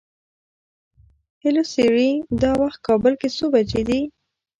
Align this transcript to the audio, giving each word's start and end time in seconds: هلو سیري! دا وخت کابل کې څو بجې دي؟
هلو 1.43 1.63
سیري! 1.73 2.11
دا 2.41 2.51
وخت 2.61 2.79
کابل 2.87 3.13
کې 3.21 3.29
څو 3.37 3.45
بجې 3.53 3.81
دي؟ 3.89 3.99